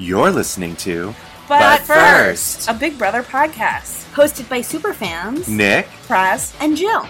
[0.00, 1.14] You're listening to
[1.46, 2.70] But, But first, First.
[2.70, 4.10] a Big Brother podcast.
[4.14, 5.86] hosted by superfans Nick.
[6.08, 6.56] Praz.
[6.58, 7.06] and Jill.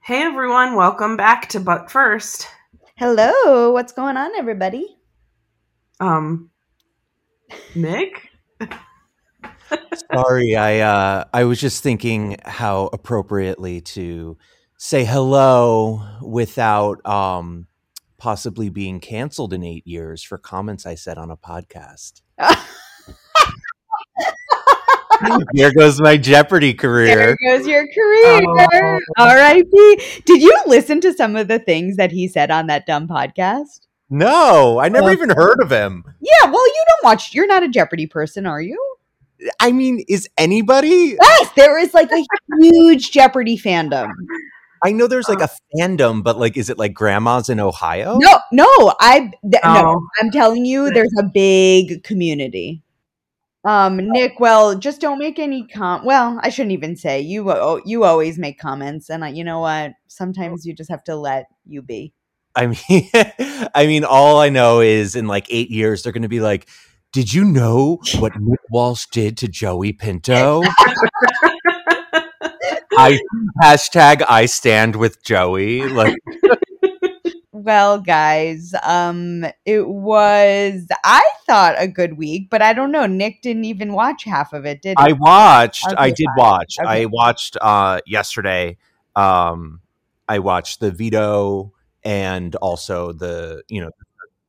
[0.00, 2.48] Hey everyone, welcome back to But First.
[2.96, 4.96] Hello, what's going on, everybody?
[6.00, 6.50] Um,
[7.76, 8.30] Nick.
[10.12, 14.36] Sorry, I uh, I was just thinking how appropriately to
[14.76, 17.68] say hello without um,
[18.22, 22.22] possibly being canceled in eight years for comments I said on a podcast.
[25.54, 27.36] There goes my Jeopardy career.
[27.44, 28.40] There goes your career.
[28.44, 28.98] Oh.
[29.18, 30.22] R.I.P.
[30.24, 33.86] Did you listen to some of the things that he said on that dumb podcast?
[34.10, 35.12] No, I never Oh.
[35.12, 36.02] even heard of him.
[36.20, 37.34] Yeah, well, you don't watch.
[37.34, 38.96] You're not a Jeopardy person, are you?
[39.60, 41.16] I mean, is anybody?
[41.20, 42.24] Yes, there is like a
[42.60, 44.08] huge Jeopardy fandom.
[44.84, 48.18] I know there's like a fandom, but like, is it like grandmas in Ohio?
[48.18, 49.94] No, no, I th- no.
[49.96, 50.06] Oh.
[50.20, 52.82] I'm telling you, there's a big community.
[53.64, 56.04] Um, Nick, well, just don't make any com.
[56.04, 57.48] Well, I shouldn't even say you.
[57.50, 59.92] o- You always make comments, and I, you know what?
[60.08, 62.12] Sometimes you just have to let you be.
[62.56, 63.08] I mean,
[63.74, 66.66] I mean, all I know is in like eight years, they're going to be like,
[67.12, 70.62] "Did you know what Nick Walsh did to Joey Pinto?"
[72.98, 73.18] I
[73.62, 75.82] hashtag I stand with Joey.
[75.88, 76.14] Like,
[77.54, 83.06] Well, guys, um, it was I thought a good week, but I don't know.
[83.06, 85.04] Nick didn't even watch half of it, did he?
[85.04, 85.86] I watched.
[85.96, 86.34] I did fine.
[86.38, 86.76] watch.
[86.80, 86.88] Okay.
[86.88, 88.78] I watched uh yesterday.
[89.14, 89.80] Um,
[90.28, 93.90] I watched the veto and also the you know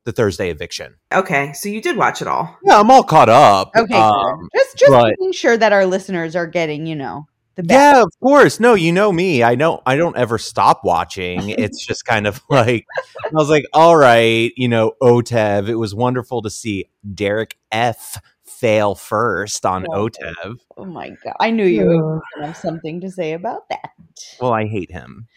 [0.06, 0.96] the Thursday eviction.
[1.14, 2.58] Okay, so you did watch it all.
[2.64, 3.74] Yeah, I'm all caught up.
[3.78, 7.64] okay, Um, just just but- making sure that our listeners are getting, you know, the
[7.64, 7.78] best.
[7.96, 8.60] Yeah, of course.
[8.60, 9.44] No, you know me.
[9.44, 11.50] I know I don't ever stop watching.
[11.64, 12.86] It's just kind of like
[13.26, 15.68] I was like, all right, you know, OTEV.
[15.70, 20.08] It was wonderful to see Derek F fail first on Oh.
[20.10, 20.56] OTEV.
[20.78, 23.92] Oh my god, I knew you were gonna have something to say about that.
[24.40, 25.28] Well, I hate him.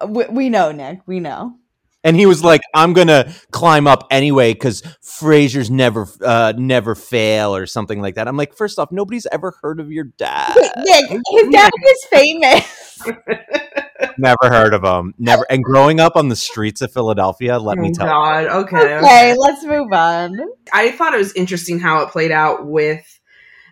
[0.00, 1.00] Uh, we, we know, Nick.
[1.06, 1.56] We know.
[2.04, 7.56] And he was like, "I'm gonna climb up anyway because Frazier's never, uh, never fail
[7.56, 10.54] or something like that." I'm like, first off, nobody's ever heard of your dad.
[10.76, 13.02] Nick, his dad is famous.
[14.18, 15.14] never heard of him.
[15.18, 15.46] Never.
[15.50, 18.06] And growing up on the streets of Philadelphia, let me oh tell.
[18.06, 18.46] God.
[18.46, 18.96] Okay.
[18.96, 20.38] Okay, let's move on.
[20.72, 23.20] I thought it was interesting how it played out with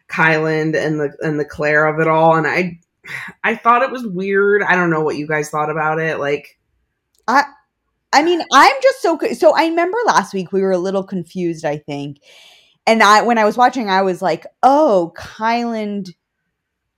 [0.09, 2.81] Kyland and the and the Claire of it all, and I
[3.43, 4.63] I thought it was weird.
[4.63, 6.19] I don't know what you guys thought about it.
[6.19, 6.59] Like,
[7.27, 7.45] I
[8.21, 9.57] mean, I'm just so so.
[9.57, 11.65] I remember last week we were a little confused.
[11.65, 12.19] I think,
[12.87, 16.11] and I when I was watching, I was like, "Oh, Kyland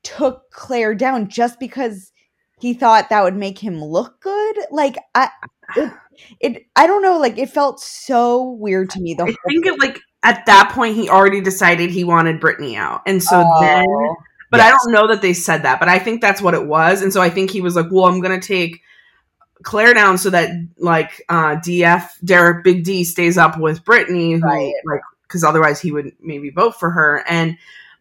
[0.02, 2.10] took Claire down just because
[2.58, 5.28] he thought that would make him look good." Like I,
[5.76, 5.92] it,
[6.40, 7.18] it I don't know.
[7.18, 9.14] Like it felt so weird to me.
[9.14, 13.02] The I think it like at that point he already decided he wanted Britini out,
[13.06, 13.84] and so then.
[13.88, 14.16] Oh.
[14.50, 17.02] But I don't know that they said that, but I think that's what it was.
[17.02, 18.82] And so I think he was like, well, I'm going to take
[19.64, 24.40] Claire down so that like uh DF Derek Big D stays up with Britini, who,
[24.46, 24.72] Right.
[24.86, 27.24] like because otherwise he would maybe vote for her.
[27.28, 27.56] And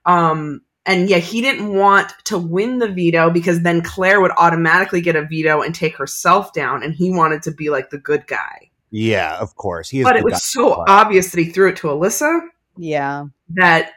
[0.06, 5.00] um and yeah, he didn't want to win the veto because then Claire would automatically
[5.00, 8.28] get a veto and take herself down, and he wanted to be like the good
[8.28, 8.70] guy.
[8.92, 9.90] Yeah, of course.
[9.90, 10.40] He is But it was guy.
[10.40, 12.42] so obvious that he threw it to Alyssa
[12.78, 13.26] yeah.
[13.56, 13.92] that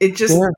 [0.00, 0.52] it just Sure.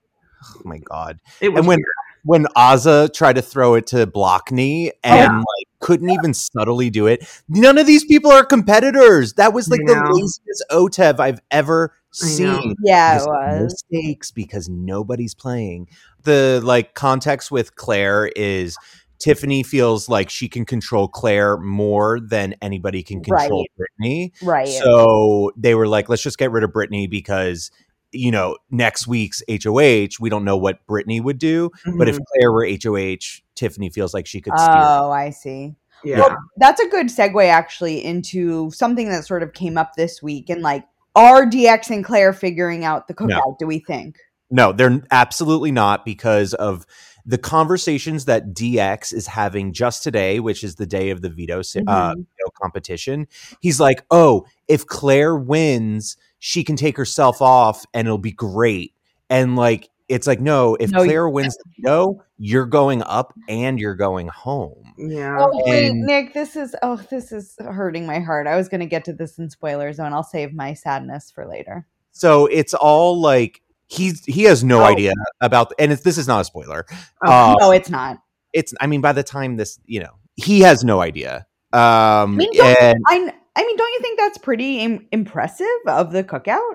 [0.45, 1.19] Oh my god!
[1.41, 1.87] it was And when weird.
[2.25, 7.07] when Azah tried to throw it to Blockney Oh, and like couldn't even subtly do
[7.07, 9.35] it, none of these people are competitors.
[9.35, 10.11] That was like I the know.
[10.11, 12.75] laziest OTEV I've ever seen.
[12.83, 13.33] Yeah, it Just no
[13.65, 13.85] was.
[13.89, 15.89] stakes because nobody's playing.
[16.25, 18.77] The like context with Claire is
[19.19, 23.89] Tiffany feels like she can control Claire more than anybody can control Right.
[24.03, 24.33] Britini.
[24.43, 24.69] Right.
[24.69, 27.71] So they were like, let's just get rid of Britini because,
[28.11, 31.71] you know, next week's HOH, we don't know what Britini would do.
[31.97, 32.21] But if Mhm.
[32.35, 34.71] Claire were HOH, Tiffany feels like she could steer.
[34.75, 35.75] oh, I see.
[36.05, 36.19] yeah.
[36.19, 40.51] Well, that's a good segue actually into something that sort of came up this week
[40.51, 40.85] and like
[41.15, 43.57] are DX and Claire figuring out the cookout, No.
[43.59, 44.17] do we think?
[44.51, 46.85] No, they're absolutely not because of
[47.25, 51.63] the conversations that DX is having just today, which is the day of the veto,
[51.63, 52.17] si- uh, Mhm.
[52.17, 53.29] veto competition.
[53.61, 58.93] He's like, oh, if Claire wins, she can take herself off and it'll be great.
[59.31, 63.33] And like, it's like, no, if No, you- Claire wins the veto, you're going up
[63.49, 64.93] and you're going home.
[64.99, 65.37] yeah.
[65.41, 68.47] Oh wait, And- Nick, this is oh, this is hurting my heart.
[68.47, 70.13] I was gonna get to this in spoiler zone.
[70.13, 71.87] I'll save my sadness for later.
[72.13, 74.85] So it's all like he's he has no Oh.
[74.85, 76.85] idea about and it's, this is not a spoiler.
[77.25, 78.19] Oh, Uh, no, it's not.
[78.53, 81.47] it's I mean by the time this you know he has no idea.
[81.73, 86.25] Um, mean, and I I mean, don't you think that's pretty Im- impressive of the
[86.25, 86.75] cookout?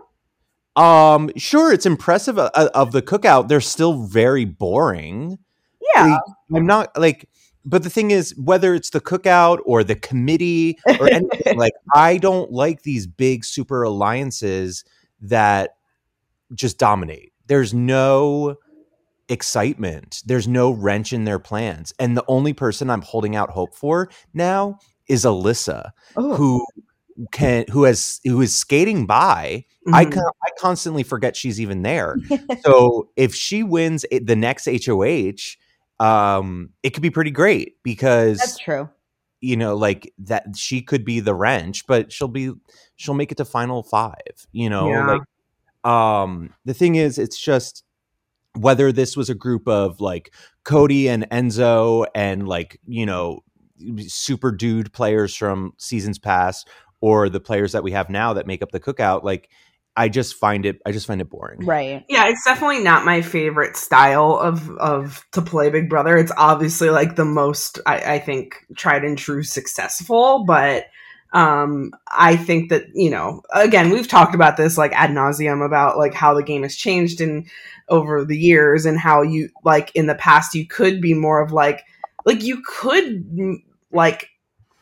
[0.78, 3.48] Um, sure, it's impressive uh, uh, of the cookout.
[3.48, 5.40] They're still very boring.
[5.96, 6.20] Yeah.
[6.56, 7.28] I'm not like,
[7.66, 12.18] but the thing is, whether it's the cookout or the committee or anything, like, I
[12.18, 14.86] don't like these big super alliances
[15.22, 15.72] that
[16.54, 17.34] just dominate.
[17.48, 18.56] There's no
[19.30, 20.22] excitement.
[20.26, 21.94] There's no wrench in their plans.
[22.00, 26.36] And the only person I'm holding out hope for now is Alyssa, Oh.
[26.36, 26.66] who
[27.32, 29.66] can who has who is skating by.
[29.94, 32.18] I con- I constantly forget she's even there.
[32.64, 35.56] so if she wins it- the next HOH,
[36.06, 38.90] um, it could be pretty great because That's true.
[39.40, 42.52] you know like that she could be the wrench, but she'll be
[42.98, 44.48] she'll make it to final five.
[44.52, 45.06] You know, Yeah.
[45.08, 45.22] like
[45.92, 47.84] um, the thing is, it's just
[48.56, 50.34] whether this was a group of like
[50.66, 53.40] Cody and Enzo and like you know
[54.08, 56.68] super dude players from seasons past
[57.02, 59.50] or the players that we have now that make up the cookout like
[59.98, 61.66] I just find it I just find it boring.
[61.66, 62.06] Right.
[62.08, 66.16] Yeah, it's definitely not my favorite style of of to play Big Brother.
[66.18, 70.86] It's obviously like the most I, I think tried and true successful, but
[71.34, 75.98] um I think that you know again we've talked about this like ad nauseum about
[75.98, 77.48] like how the game has changed in
[77.90, 81.52] over the years and how you like in the past you could be more of
[81.52, 81.84] like
[82.26, 83.26] like you could
[83.92, 84.30] like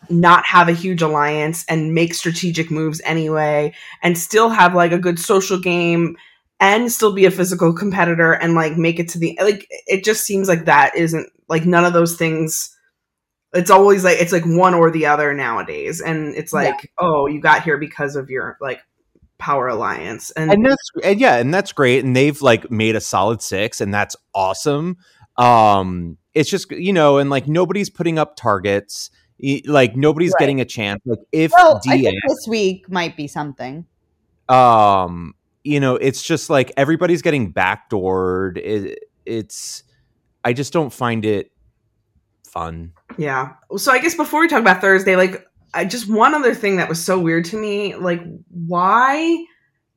[0.09, 4.99] not have a huge alliance and make strategic moves anyway and still have like a
[4.99, 6.15] good social game
[6.59, 10.25] and still be a physical competitor and like make it to the like it just
[10.25, 12.75] seems like that isn't like none of those things
[13.55, 16.01] it's always like it's like one or the other nowadays.
[16.01, 18.81] And it's like oh you got here because of your like
[19.37, 20.31] power alliance.
[20.31, 22.03] And, and that's and yeah and that's great.
[22.03, 24.97] And they've like made a solid six and that's awesome.
[25.37, 29.09] Um it's just you know and like nobody's putting up targets
[29.65, 30.39] like nobody's Right.
[30.39, 33.85] getting a chance like if Well, I think this week might be something.
[34.49, 35.33] um
[35.63, 39.81] you know it's just like everybody's getting backdoored it, it's
[40.43, 41.51] i just don't find it
[42.47, 45.43] fun yeah so i guess before we talk about thursday like
[45.73, 48.21] i just one other thing that was so weird to me like
[48.67, 49.43] why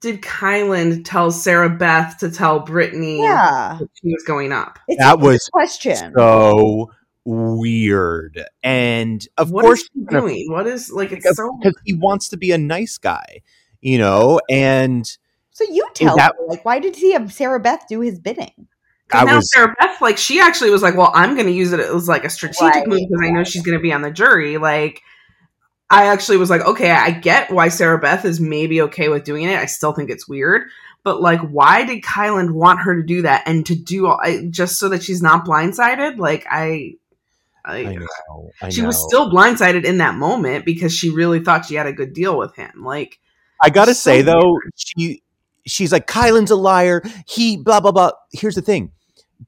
[0.01, 3.77] did kyland tell sarah beth to tell britini Yeah.
[3.79, 6.13] that she was going up It's That a was question.
[6.17, 6.91] so
[7.29, 11.37] weird and of What course is he she's gonna doing what is like it's because
[11.37, 13.43] so because he wants to be a nice guy,
[13.83, 14.41] you know.
[14.49, 15.07] And
[15.51, 18.69] So you tell that- me, like, why did he have Sarah Beth do his bidding?
[19.13, 21.73] I now was Sarah Beth, like, she actually was like, "Well, I'm going to use
[21.73, 24.03] it as like a strategic Right, move because I know she's going to be on
[24.03, 25.01] the jury." Like,
[25.91, 29.45] I actually was like, "Okay, I get why Sarah Beth is maybe okay with doing
[29.45, 29.59] it.
[29.59, 30.69] I still think it's weird,
[31.05, 34.47] but like, why did Kyland want her to do that and to do all, I,
[34.51, 36.19] just so that she's not blindsided?
[36.19, 36.93] Like, I,
[37.69, 41.67] I, I know, I she was still blindsided in that moment because she really thought
[41.67, 42.83] she had a good deal with him.
[42.83, 43.21] Like,
[43.63, 45.23] I gotta so say though, she
[45.67, 47.03] she's like Kyland's a liar.
[47.27, 48.13] He blah blah blah.
[48.33, 48.93] Here's the thing.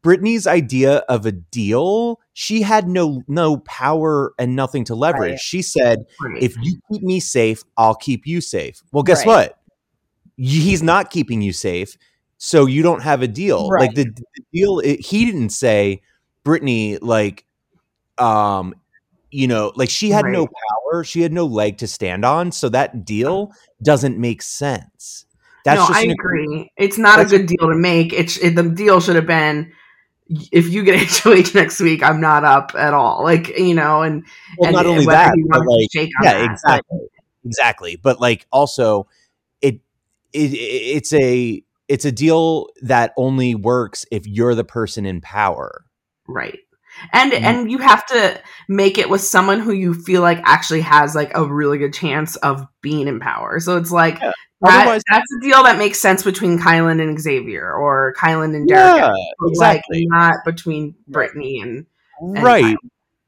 [0.04, 5.32] Britini's idea of a deal, she had no no power and nothing to leverage.
[5.32, 5.40] Right.
[5.40, 6.42] She said, right.
[6.42, 9.26] "If you keep me safe, I'll keep you safe." Well, guess Right.
[9.26, 9.58] what?
[10.36, 11.96] He's not keeping you safe,
[12.38, 13.68] so you don't have a deal.
[13.68, 16.00] Like the, the deal, it, he didn't say,
[16.44, 17.44] Britini, like,
[18.20, 18.74] um,
[19.30, 22.68] you know, like she had no power, she had no leg to stand on, so
[22.68, 23.52] that deal
[23.82, 25.24] doesn't make sense.
[25.64, 26.72] That's no, just I an- agree.
[26.76, 28.12] It's not that's- a good deal to make.
[28.12, 29.72] It, sh- it the deal should have been
[30.52, 33.22] if you get HOH next week, I'm not up at all.
[33.22, 34.24] Like you know, and
[34.58, 36.98] Well, and not only that, but like, yeah, that, but- exactly,
[37.44, 37.96] exactly.
[37.96, 39.06] But like, also,
[39.60, 39.74] it,
[40.32, 45.84] it it's a it's a deal that only works if you're the person in power.
[46.26, 46.58] right.
[47.12, 47.40] And Mhm.
[47.42, 51.30] and you have to make it with someone who you feel like actually has like
[51.34, 53.60] a really good chance of being in power.
[53.60, 54.32] So it's like Yeah.
[54.62, 58.68] that, Otherwise- that's a deal that makes sense between Kyland and Xavier or Kyland and
[58.68, 58.96] Derek.
[59.02, 59.12] Yeah,
[59.48, 60.06] exactly.
[60.10, 61.86] Like not between Britini and
[62.20, 62.64] and right.
[62.64, 62.76] Kyland.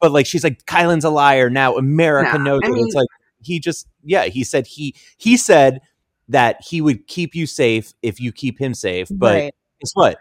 [0.00, 1.76] But like, she's like, Kyland's a liar now.
[1.76, 2.72] America No, knows I it.
[2.72, 3.06] mean- it's like
[3.40, 5.80] he just, yeah, he said he he said
[6.28, 9.08] that he would keep you safe if you keep him safe.
[9.10, 9.54] But right.
[9.80, 10.18] guess what?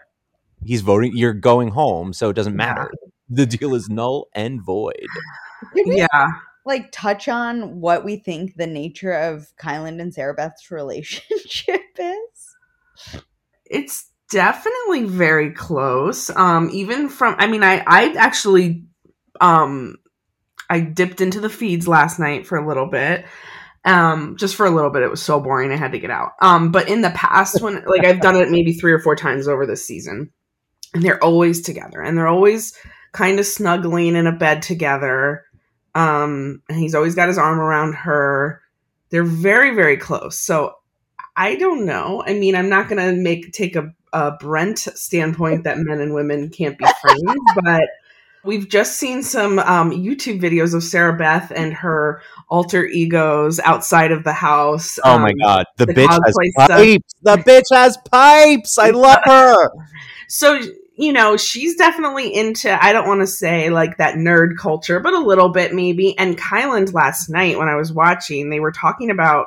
[0.64, 1.16] He's voting.
[1.16, 2.86] You're going home, so it doesn't Yeah.
[3.32, 3.46] Matter.
[3.50, 5.06] The deal is null and void.
[5.74, 6.32] Can we Yeah.
[6.64, 13.16] like touch on what we think the nature of Kyland and Sarah Beth's relationship is?
[13.66, 18.84] it's definitely very close um even from i mean i i actually
[19.40, 19.96] um
[20.70, 23.24] i dipped into the feeds last night for a little bit
[23.84, 26.32] um just for a little bit it was so boring i had to get out
[26.40, 29.48] um but in the past when like i've done it maybe three or four times
[29.48, 30.30] over this season
[30.94, 32.74] and they're always together and they're always
[33.12, 35.44] kind of snuggling in a bed together
[35.94, 38.62] um and he's always got his arm around her
[39.10, 40.74] they're very very close so
[41.34, 42.22] I don't know.
[42.26, 46.12] I mean, I'm not going to make take a, a Brent standpoint that men and
[46.12, 47.22] women can't be friends,
[47.64, 47.82] but
[48.44, 54.12] we've just seen some um, YouTube videos of Sarah Beth and her alter egos outside
[54.12, 54.98] of the house.
[55.04, 56.68] Oh my Um, god, the, the bitch has cosplay stuff.
[56.68, 57.14] pipes.
[57.22, 58.78] The bitch has pipes.
[58.78, 59.70] I love her.
[60.28, 60.58] So,
[60.94, 65.14] you know, she's definitely into, I don't want to say like that nerd culture, but
[65.14, 66.16] a little bit maybe.
[66.18, 69.46] And Kyland last night when I was watching, they were talking about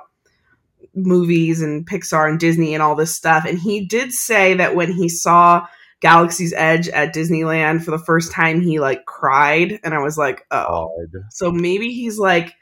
[0.96, 3.46] movies and Pixar and Disney and all this stuff.
[3.46, 5.68] And he did say that when he saw
[6.02, 9.80] Galaxy's Edge at Disneyland for the first time, he like cried.
[9.84, 11.08] And I was like, oh.
[11.30, 12.56] So maybe he's like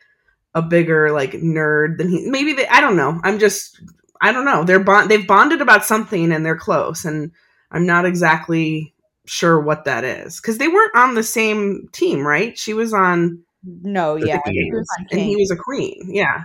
[0.53, 3.19] a bigger like nerd than he, maybe they, I don't know.
[3.23, 3.81] I'm just,
[4.19, 4.63] I don't know.
[4.63, 7.05] They're bond, they've bonded about something and they're close.
[7.05, 7.31] And
[7.73, 8.93] I'm not exactly
[9.25, 12.57] sure what that is because they weren't on the same team, right?
[12.57, 14.39] She was on No, yeah.
[14.45, 16.09] He was on and he was a queen.
[16.09, 16.43] Yeah.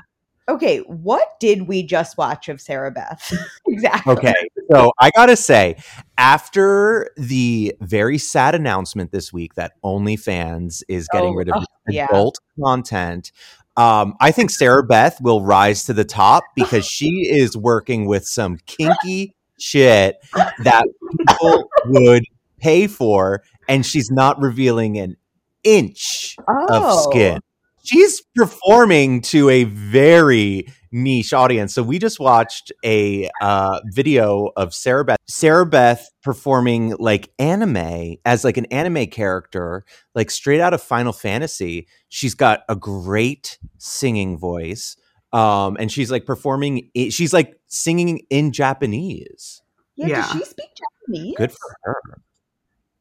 [0.48, 3.34] Okay, what did we just watch of Sarah Beth?
[3.68, 4.14] exactly.
[4.14, 4.32] Okay,
[4.72, 5.76] so I gotta say,
[6.16, 11.64] after the very sad announcement this week that OnlyFans is getting Oh, rid of ugh,
[11.90, 12.06] yeah.
[12.06, 13.30] adult content,
[13.76, 18.26] um, I think Sarah Beth will rise to the top because she is working with
[18.26, 20.16] some kinky shit
[20.64, 20.84] that
[21.18, 22.24] people would
[22.58, 25.16] pay for, and she's not revealing an
[25.64, 26.66] inch Oh.
[26.70, 27.40] of skin.
[27.84, 31.72] She's performing to a very niche audience.
[31.74, 38.16] So we just watched a uh, video of Sarah Beth, Sarah Beth performing like anime
[38.26, 39.84] as like an anime character,
[40.14, 41.86] like straight out of Final Fantasy.
[42.08, 44.96] She's got a great singing voice,
[45.32, 46.90] um, and she's like performing.
[47.10, 49.62] She's like singing in Japanese.
[49.96, 50.22] Yeah, Yeah.
[50.22, 50.68] does she speak
[51.06, 51.34] Japanese?
[51.36, 51.96] Good for her.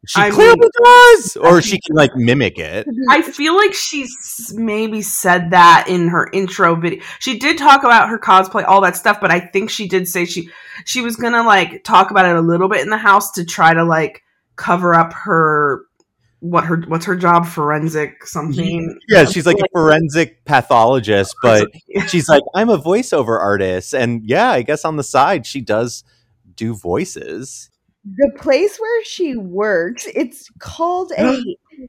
[0.08, 2.88] She I clearly mean- does, or she can like mimic it.
[3.10, 7.04] I feel like she's maybe said that in her intro video.
[7.20, 10.24] She did talk about her cosplay, all that stuff, but I think she did say
[10.26, 10.50] she
[10.86, 13.74] she was gonna like talk about it a little bit in the house to try
[13.74, 14.24] to like
[14.56, 15.82] cover up her
[16.40, 18.98] what her what's her job forensic something.
[19.08, 21.68] Yeah, she's like a forensic pathologist, but
[22.08, 23.94] she's like, I'm a voiceover artist.
[23.94, 26.04] And yeah, I guess on the side, she does
[26.56, 27.70] do voices.
[28.04, 31.40] the place where she works it's called a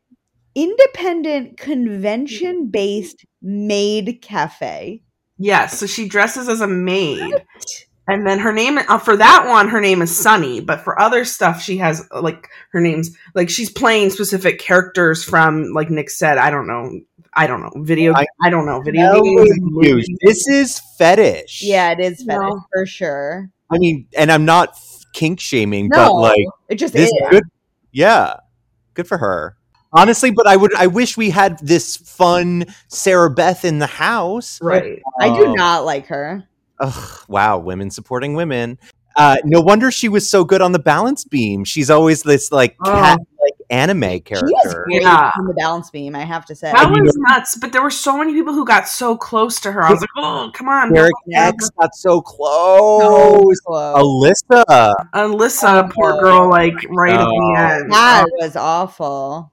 [0.54, 5.02] independent convention based maid cafe
[5.38, 7.32] Yes, so she dresses as a maid.
[8.08, 10.60] And then her name uh, for that one, her name is Sunny.
[10.60, 15.22] But for other stuff, she has uh, like her name's like she's playing specific characters
[15.22, 16.38] from like Nick said.
[16.38, 16.90] I don't know.
[17.34, 18.14] I don't know video.
[18.14, 19.20] I- I, don't know video No
[19.82, 20.08] games.
[20.08, 21.62] and This is fetish.
[21.62, 22.64] yeah it is fetish No.
[22.72, 24.74] for sure I mean, and I'm not
[25.12, 27.44] kink shaming, no but like it just is good
[27.92, 28.36] yeah.
[28.94, 29.56] Good for her.
[29.92, 34.58] Honestly, but I would I wish we had this fun Sarah Beth in the house.
[34.60, 35.00] Right.
[35.20, 36.44] i do Um, not like her
[36.80, 38.78] Ugh, wow, women supporting women.
[39.16, 41.64] Uh, no wonder she was so good on the balance beam.
[41.64, 42.92] She's always this like Oh.
[42.92, 44.84] cat like anime she was character.
[44.88, 45.30] great Yeah.
[45.38, 47.56] on the balance beam i have to say That And you was nuts.
[47.56, 49.82] But there were so many people who got so close to her.
[49.82, 50.92] I was like, oh, come on.
[50.92, 51.48] Derek Yeah.
[51.48, 53.60] X got so So close.
[53.66, 53.96] close.
[53.96, 54.94] Alyssa.
[55.14, 57.24] Alyssa, poor girl, like right at the
[57.58, 57.60] Oh.
[57.60, 57.92] end.
[57.92, 59.52] that was awful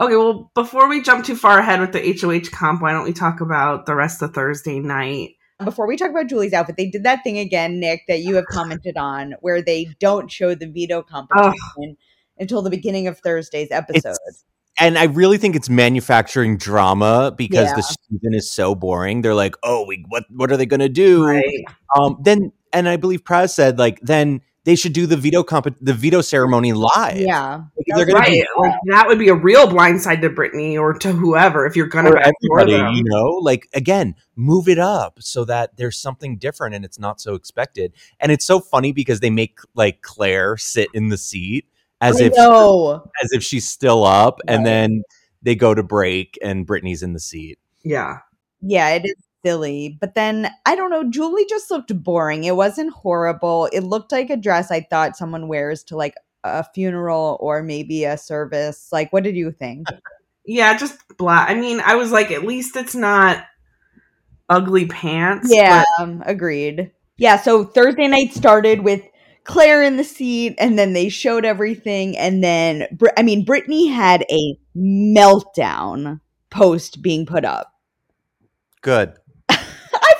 [0.00, 3.12] Okay, well, before we jump too far ahead with the HOH comp, why don't we
[3.12, 5.30] talk about the rest of Thursday night?
[5.64, 8.46] Before we talk about Julie's outfit, they did that thing again, Nick, that you have
[8.46, 11.96] commented on, where they don't show the veto competition
[12.38, 14.16] until the beginning of Thursday's episode.
[14.80, 17.74] And I really think it's manufacturing drama because Yeah.
[17.74, 19.22] the season is so boring.
[19.22, 21.64] They're like, "Oh, we what what are they going to do?" Right.
[21.96, 25.66] Um then and I believe Praz said like then they should do the veto comp
[25.80, 27.16] the veto ceremony live.
[27.18, 28.44] yeah, Like, they're going to Right.
[28.58, 32.10] Like that would be a real blindside to Britini or to whoever if you're gonna
[32.10, 32.92] for everybody, them.
[32.94, 37.20] you know, like again, move it up so that there's something different and it's not
[37.20, 37.94] so expected.
[38.20, 41.66] And it's so funny because they make like Claire sit in the seat
[42.00, 43.10] as I if know.
[43.22, 45.02] as if she's still up, and then
[45.42, 47.58] they go to break and Britini's in the seat.
[47.84, 48.18] Yeah.
[48.60, 49.96] Yeah, it is silly.
[50.00, 52.44] But then I don't know, Julie just looked boring.
[52.44, 53.68] It wasn't horrible.
[53.72, 56.14] It looked like a dress I thought someone wears to like
[56.44, 58.88] a funeral or maybe a service.
[58.92, 59.88] Like, what did you think?
[60.50, 61.50] Yeah, just black.
[61.50, 63.44] I mean, I was like, at least it's not
[64.48, 65.50] ugly pants.
[65.52, 66.90] Yeah, um, agreed.
[67.18, 69.02] Yeah, so Thursday night started with
[69.44, 73.92] Claire in the seat, and then they showed everything, and then Br- I mean, Britini
[73.92, 77.70] had a meltdown post being put up.
[78.80, 79.18] Good.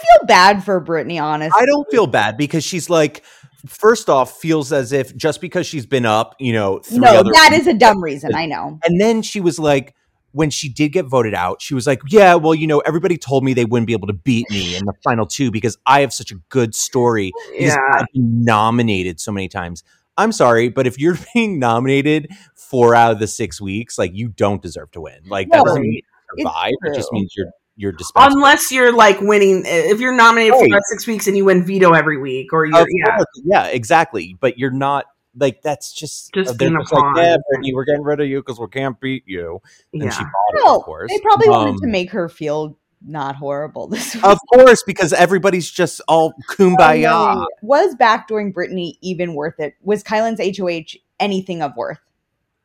[0.08, 1.58] I feel bad for Britini, honestly.
[1.60, 3.24] I don't feel bad because she's like,
[3.66, 7.66] first off, feels as if just because she's been up, you know, no, that is
[7.66, 8.34] a dumb reason.
[8.34, 8.78] I know.
[8.84, 9.94] And then she was like,
[10.32, 13.44] when she did get voted out, she was like, "Yeah, well, you know, everybody told
[13.44, 16.12] me they wouldn't be able to beat me in the final two because I have
[16.12, 17.32] such a good story.
[17.54, 17.76] Yeah.
[17.92, 19.82] I've been nominated so many times.
[20.18, 24.28] I'm sorry, but if you're being nominated four out of the six weeks, like you
[24.28, 25.20] don't deserve to win.
[25.26, 26.02] Like that doesn't mean you
[26.44, 26.72] survive.
[26.82, 28.36] It just means you're you're dispensable.
[28.36, 31.92] Unless you're like winning, if you're nominated for about six weeks and you win veto
[31.92, 34.36] every week, or you're yeah, yeah, exactly.
[34.38, 35.06] But you're not
[35.36, 38.26] like that's just Just they're being a just like, yeah, Britini, we're getting rid of
[38.26, 39.60] you because we can't beat you.
[39.92, 40.10] And yeah.
[40.10, 41.10] she bought it, of course.
[41.10, 44.24] they probably wanted to Um, make her feel not horrible this week.
[44.24, 47.44] Of course, because everybody's just all kumbaya.
[47.62, 49.74] Was backdooring Britini even worth it?
[49.82, 52.00] Was Kyland's HOH anything of worth?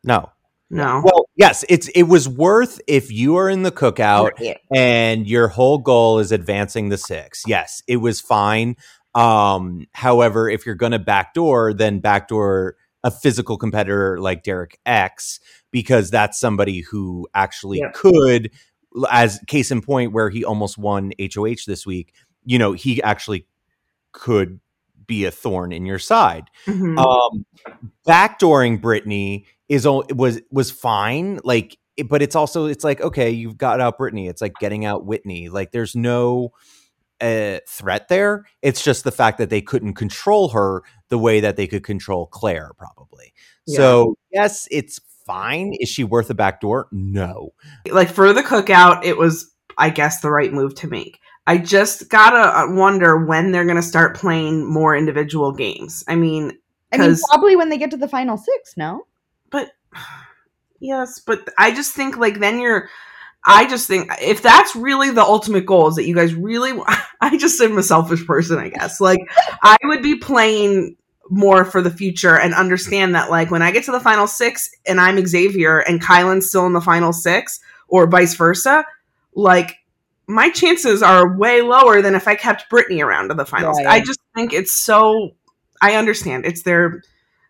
[0.04, 0.32] No.
[0.70, 4.58] No, Well, yes, it's it was worth if you are in the cookout Right.
[4.76, 7.44] and your whole goal is advancing the six.
[7.46, 8.76] Yes, it was fine.
[9.16, 15.40] Um, however, if you're gonna backdoor, then backdoor a physical competitor like Derek X,
[15.72, 17.92] because that's somebody who actually Yeah.
[17.94, 18.50] could,
[19.12, 22.14] as case in point, where he almost won HOH this week,
[22.46, 23.46] you know, he actually
[24.14, 24.60] could
[25.08, 26.46] be a thorn in your side.
[26.66, 26.98] Mhm.
[26.98, 27.46] Um,
[28.08, 33.58] backdooring Britini is was was fine, like, it- but it's also it's like okay, you've
[33.58, 34.30] got out Britini.
[34.30, 35.50] It's like getting out Whitney.
[35.50, 36.52] Like, there's no
[37.22, 38.44] uh, threat there.
[38.62, 42.26] It's just the fact that they couldn't control her the way that they could control
[42.28, 43.34] Claire, probably.
[43.66, 45.74] So yes, it's fine.
[45.80, 46.90] Is she worth a backdoor?
[46.92, 47.52] No.
[47.90, 51.18] like for the cookout, it was, I guess, the right move to make.
[51.46, 56.04] I just gotta uh, wonder when they're gonna start playing more individual games.
[56.08, 56.58] I mean,
[56.92, 58.78] I mean, probably when they get to the final six.
[58.78, 59.08] No,
[59.50, 59.72] but
[60.80, 62.90] yes, but I just think like then you're.
[63.46, 66.80] I just think if that's really the ultimate goal is that you guys really.
[67.22, 69.02] I just am a selfish person, I guess.
[69.02, 69.20] Like
[69.62, 70.96] I would be playing
[71.30, 74.70] more for the future and understand that like when I get to the final six
[74.86, 78.86] and I'm Xavier and Kyland's still in the final six or vice versa,
[79.36, 79.78] like
[80.28, 83.78] my chances are way lower than if I kept Britini around to the finals.
[83.78, 83.88] Right.
[83.88, 85.32] I just think it's so.
[85.82, 87.04] I understand it's their,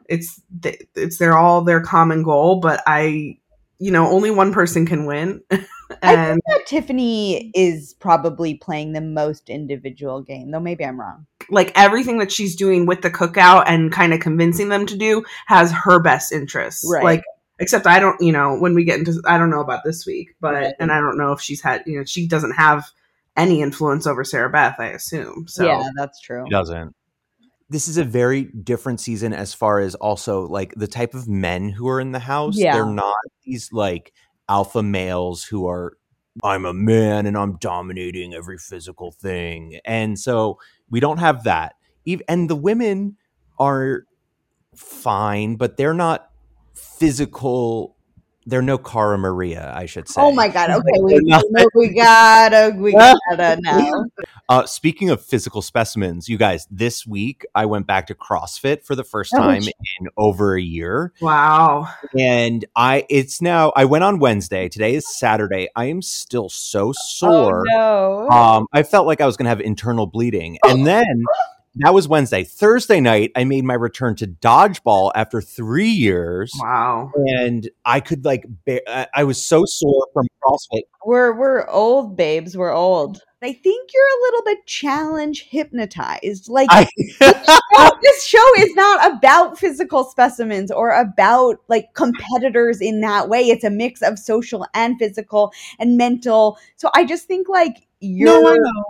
[0.09, 3.37] it's th- it's their all their common goal, but I,
[3.79, 5.65] you know, only one person can win, I
[6.01, 10.49] and think that Tiffany is probably playing the most individual game.
[10.49, 11.27] Though maybe I'm wrong.
[11.49, 15.23] like everything that she's doing with the cookout and kind of convincing them to do
[15.45, 16.89] has her best interests.
[16.91, 17.03] Right.
[17.03, 17.23] Like,
[17.63, 20.35] except I don't, you know, when we get into, I don't know about this week,
[20.41, 20.73] but Right.
[20.79, 22.85] and I don't know if she's had, you know, she doesn't have
[23.35, 25.47] any influence over Sarah Beth, I assume.
[25.47, 26.45] So yeah, that's true.
[26.49, 26.95] doesn't.
[27.69, 31.69] This is a very different season as far as also like the type of men
[31.69, 32.55] who are in the house.
[32.57, 32.73] Yeah.
[32.75, 34.13] They're not these like
[34.47, 35.97] alpha males who are
[36.43, 39.79] I'm a man and I'm dominating every physical thing.
[39.85, 41.73] And so we don't have that.
[42.07, 43.17] Ev- And the women
[43.59, 44.05] are
[44.75, 46.29] fine, but they're not
[46.73, 47.95] physical.
[48.45, 50.19] They're no Cara Maria, I should say.
[50.21, 50.69] Oh my god.
[50.75, 51.13] Okay, we,
[51.75, 52.91] we gotta we
[53.31, 54.03] gotta now.
[54.49, 58.95] Uh, speaking of physical specimens, you guys, this week I went back to CrossFit for
[58.95, 61.13] the first Oh, time in over a year.
[61.21, 61.87] wow.
[62.19, 64.67] And I it's now I went on Wednesday.
[64.67, 65.69] Today is Saturday.
[65.77, 67.63] I am still so sore.
[67.71, 68.29] Oh no.
[68.29, 70.57] Um, I felt like I was gonna have internal bleeding.
[70.65, 71.05] And then
[71.77, 72.43] that was Wednesday.
[72.43, 76.51] Thursday night, I made my return to dodgeball after three years.
[76.61, 77.11] Wow.
[77.15, 80.83] And I could like ba- I- I was so sore from CrossFit.
[81.05, 82.55] we're we're old babes.
[82.55, 83.21] We're old.
[83.41, 86.47] I think you're a little bit challenge hypnotized.
[86.47, 86.87] Like I
[87.21, 93.41] no, this show is not about physical specimens or about like competitors in that way.
[93.41, 96.57] It's a mix of social and physical and mental.
[96.77, 98.83] So I just think like you're No, I know.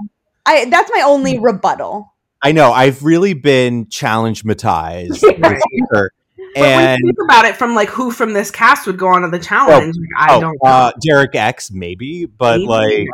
[0.46, 2.13] I that's my only rebuttal.
[2.44, 2.72] I know.
[2.74, 5.56] I've really been challenge matized Right.
[5.56, 6.12] this year.
[6.56, 9.08] But when And you think about it, from like who from this cast would go
[9.08, 10.70] on to the challenge, like, I oh, don't know.
[10.70, 13.08] uh, Derek X, maybe, but Maybe, like,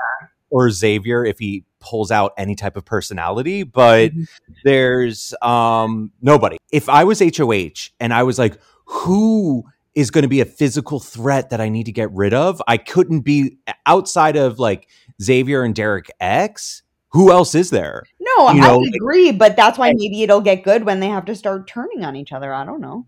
[0.49, 3.63] or Xavier if he pulls out any type of personality.
[3.63, 4.27] But Mhm.
[4.65, 6.57] there's um nobody.
[6.71, 9.63] If I was HOH and I was like, who
[9.95, 12.61] is going to be a physical threat that I need to get rid of?
[12.67, 14.87] I couldn't be outside of like
[15.21, 16.81] Xavier and Derek X.
[17.11, 18.03] Who else is there?
[18.19, 21.07] No, You I know, like- agree, but that's why maybe it'll get good when they
[21.09, 22.53] have to start turning on each other.
[22.53, 23.07] I don't know.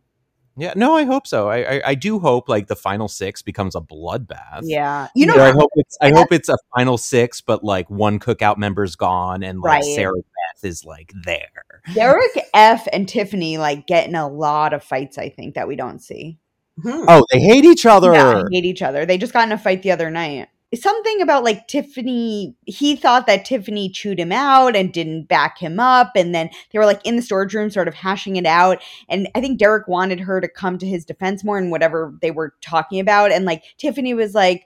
[0.57, 1.47] Yeah, no, I hope so.
[1.49, 4.61] I, I I do hope like the final six becomes a bloodbath.
[4.63, 5.07] Yeah.
[5.15, 8.57] You know, I hope it's I hope it's a final six, but like one cookout
[8.57, 9.95] member's gone and like Right.
[9.95, 11.63] Sarah Beth is like there.
[11.93, 15.77] Derek F and Tiffany like get in a lot of fights, I think, that we
[15.77, 16.37] don't see.
[16.83, 17.05] Hmm.
[17.07, 18.13] Oh, they hate each other.
[18.13, 19.05] Yeah, they hate each other.
[19.05, 20.49] They just got in a fight the other night.
[20.73, 25.79] Something about like Tiffany, he thought that Tiffany chewed him out and didn't back him
[25.81, 26.12] up.
[26.15, 28.81] And then they were like in the storage room, sort of hashing it out.
[29.10, 32.31] And I think Derek wanted her to come to his defense more and whatever they
[32.31, 33.31] were talking about.
[33.34, 34.65] And like Tiffany was like,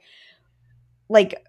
[1.08, 1.44] like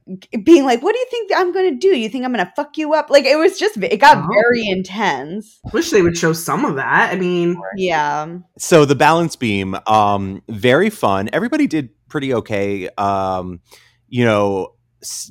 [0.45, 1.97] being like, "What do you think I'm going to do?
[1.97, 4.29] You think I'm going to fuck you up?" Like it was just it got Oh.
[4.31, 5.61] very intense.
[5.73, 7.13] Wish they would show some of that.
[7.13, 8.37] I mean, Yeah.
[8.59, 11.31] So the balance beam, um, very fun.
[11.33, 12.91] Everybody did pretty okay.
[12.99, 13.61] Um,
[14.09, 14.73] you know,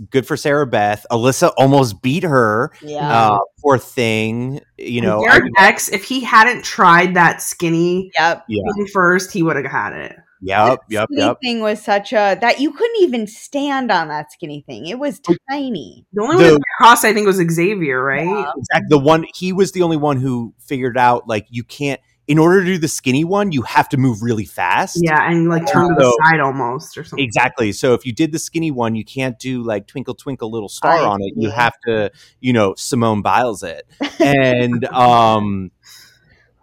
[0.10, 1.06] good for Sarah Beth.
[1.12, 2.72] Alyssa almost beat her.
[2.82, 3.32] Yeah.
[3.32, 4.62] Uh, poor thing.
[4.78, 8.46] You know, I- Derek X, if he hadn't tried that skinny yep.
[8.48, 8.62] yeah,
[8.94, 10.16] first, he would have had it.
[10.42, 11.38] yep, yep, skinny yep.
[11.42, 14.86] thing was such a that you couldn't even stand on that skinny thing.
[14.86, 16.06] It was tiny.
[16.14, 18.28] The only one The- that crossed, I think, was Xavier, right?
[18.58, 18.88] Exactly.
[18.90, 22.00] The one he was the only one who figured out like you can't.
[22.28, 25.00] In order to do the skinny one, you have to move really fast.
[25.00, 27.24] Yeah, and like turn to the side almost or something.
[27.24, 27.72] Exactly.
[27.72, 30.94] So if you did the skinny one, you can't do like twinkle twinkle little star
[30.94, 31.34] I on it.
[31.36, 33.88] You have to, you know, Simone Biles it.
[34.20, 35.72] And um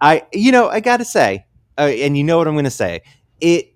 [0.01, 1.47] I you know, I got to say,
[1.79, 3.03] uh, and you know what I'm going to say.
[3.41, 3.73] It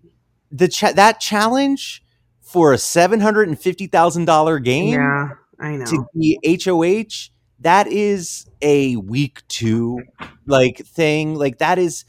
[0.51, 2.03] the cha- that challenge
[2.41, 5.29] for a $750,000 game Yeah,
[5.61, 5.85] I know.
[5.85, 10.03] to be HOH, that is a week 2
[10.47, 11.35] like thing.
[11.35, 12.05] Like that is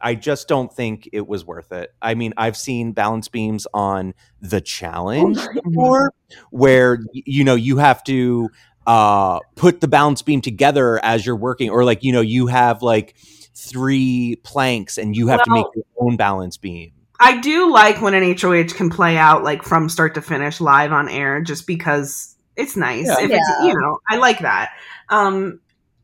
[0.00, 1.92] I just don't think it was worth it.
[2.00, 6.12] I mean, I've seen balance beams on the challenge before
[6.50, 8.48] where you know you have to
[8.86, 12.82] uh put the balance beam together as you're working or like you know you have
[12.82, 13.14] like
[13.54, 16.92] three planks and you have to make your own balance beam.
[17.20, 20.90] I do like when an HOH can play out like from start to finish live
[20.90, 23.06] on air, just because it's nice.
[23.06, 23.20] Yeah.
[23.20, 24.72] If it's you know, I like that.
[25.08, 25.60] Um,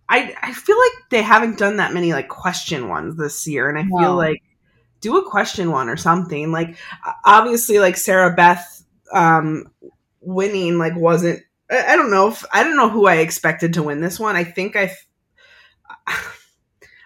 [0.08, 3.78] I I feel like they haven't done that many like question ones this year, and
[3.78, 4.42] I feel like
[5.00, 6.50] do a question one or something.
[6.50, 6.76] Like
[7.24, 9.70] obviously, like Sarah Beth um
[10.20, 11.42] winning like wasn't.
[11.70, 14.36] I, I don't know if I don't know who I expected to win this one.
[14.36, 14.92] I think I.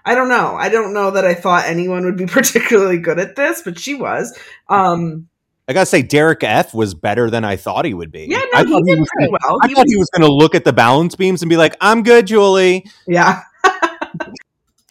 [0.05, 0.57] I don't know.
[0.57, 3.94] I don't know that I thought anyone would be particularly good at this, but she
[3.94, 4.37] was.
[4.68, 5.28] Um,
[5.68, 8.27] I gotta say, Derek F was better than I thought he would be.
[8.29, 9.59] yeah, I no, he thought did was pretty gonna- well.
[9.62, 11.57] I He thought was- he was going to look at the balance beams and be
[11.57, 13.42] like, "I'm good, Julie." yeah,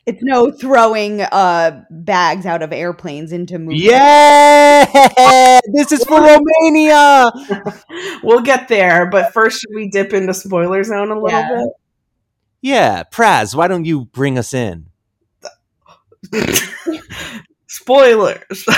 [0.08, 3.84] It's no throwing uh bags out of airplanes into movies.
[3.84, 7.32] Yeah, this is for Romania.
[8.24, 9.06] we'll get there.
[9.06, 11.66] But first, should we dip into spoiler zone a little Yeah.
[12.64, 14.88] Yeah, Praz, why don't you bring us in?
[17.80, 18.44] bit?
[18.56, 18.66] Spoilers.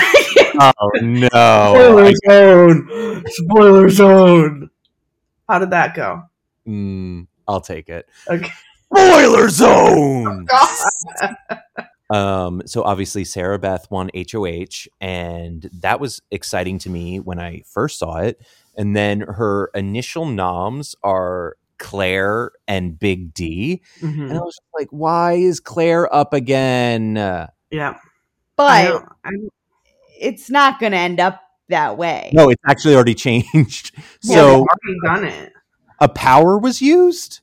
[0.59, 1.27] Oh no!
[1.27, 3.23] Spoiler zone.
[3.27, 4.69] Spoiler zone.
[5.49, 6.21] How did that go?
[6.67, 8.07] Mm, I'll take it.
[8.29, 8.51] Okay.
[8.85, 10.45] Spoiler zone.
[11.19, 11.35] God.
[12.11, 17.63] Um, so obviously Sarah Beth won HOH, and that was exciting to me when I
[17.65, 18.39] first saw it.
[18.77, 25.33] And then her initial noms are Claire and Big D, and I was like, "Why
[25.33, 27.15] is Claire up again?"
[27.71, 27.97] Yeah.
[28.57, 29.49] I But don't-
[30.19, 32.31] it's not going to end up that way.
[32.33, 33.91] no, it's actually already changed.
[33.95, 35.53] yeah, So they've already done it.
[35.99, 37.41] a power was used,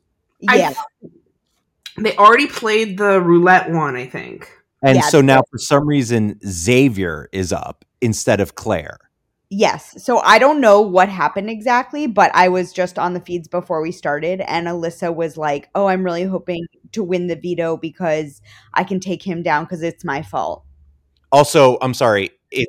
[0.48, 0.72] I- Yeah.
[1.98, 4.50] They already played the roulette one, I think.
[4.82, 8.96] and Yeah, so now for some reason Xavier is up instead of Claire.
[9.50, 10.02] Yes.
[10.02, 13.82] So I don't know what happened exactly, but I was just on the feeds before
[13.82, 18.40] we started, and Alyssa was like, Oh, I'm really hoping to win the veto because
[18.72, 20.64] I can take him down because it's my fault.
[21.32, 22.68] Also, I'm sorry, it,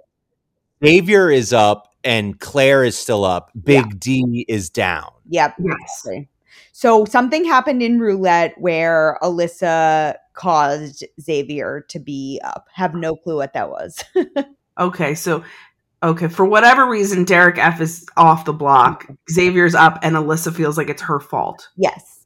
[0.83, 3.51] Xavier is up and Claire is still up.
[3.63, 5.09] Big D is down.
[5.29, 5.55] Yep.
[5.59, 6.07] Yes.
[6.71, 12.67] So something happened in roulette where Alyssa caused Xavier to be up.
[12.73, 14.03] Have no clue what that was.
[14.79, 15.43] Okay, so
[16.01, 19.05] okay, for whatever reason, Derek F is off the block.
[19.29, 21.69] Xavier's up, and Alyssa feels like it's her fault.
[21.75, 22.25] yes.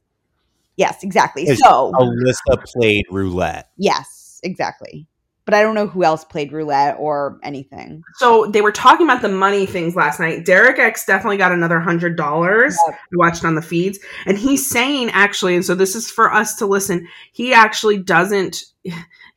[0.76, 1.44] Yes, exactly.
[1.56, 3.70] So Alyssa played roulette.
[3.76, 5.06] yes, exactly.
[5.46, 8.02] But I don't know who else played roulette or anything.
[8.16, 10.44] So they were talking about the money things last night.
[10.44, 12.76] Derek X definitely got another hundred dollars.
[12.86, 12.96] Yep.
[12.96, 16.56] I watched on the feeds, and he's saying actually, and so this is for us
[16.56, 17.08] to listen.
[17.32, 18.64] He actually doesn't.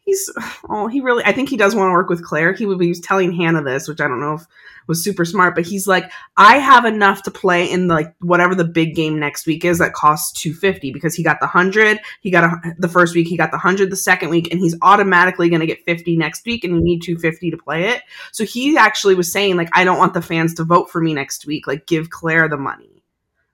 [0.10, 0.32] He's
[0.68, 1.24] oh, he really.
[1.24, 2.54] I think he does want to work with Claire.
[2.54, 4.48] He would be telling Hannah this, which I don't know if
[4.88, 8.66] was super smart, but he's like, I have enough to play in like whatever the
[8.66, 12.00] big game next week is that costs two fifty because he got the hundred.
[12.22, 13.28] He got a, the first week.
[13.28, 16.44] He got the hundred the second week, and he's automatically going to get fifty next
[16.44, 18.02] week, and you need two fifty to play it.
[18.32, 21.14] So he actually was saying like, I don't want the fans to vote for me
[21.14, 21.68] next week.
[21.68, 22.99] Like, give Claire the money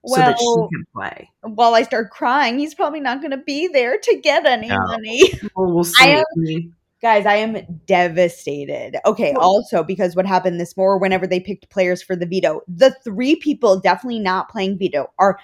[0.07, 1.29] so that she Well, can play.
[1.41, 4.77] while I start crying, he's probably not going to be there to get any No.
[4.87, 5.21] money.
[5.55, 6.69] Well, we'll I see.
[7.01, 8.97] Guys, I am devastated.
[9.05, 12.61] Okay, Well- also because what happened this more whenever they picked players for the veto,
[12.67, 15.37] the three people definitely not playing veto are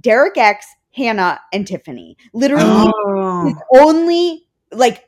[0.00, 2.16] Derek X, Hannah, and Tiffany.
[2.32, 3.54] Literally, Oh.
[3.76, 5.04] only like